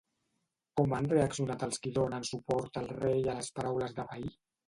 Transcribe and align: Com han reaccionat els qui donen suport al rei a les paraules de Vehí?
Com 0.79 0.95
han 0.99 1.09
reaccionat 1.11 1.65
els 1.67 1.83
qui 1.83 1.91
donen 1.99 2.25
suport 2.31 2.79
al 2.83 2.89
rei 3.03 3.31
a 3.35 3.39
les 3.41 3.51
paraules 3.59 3.97
de 4.01 4.09
Vehí? 4.15 4.35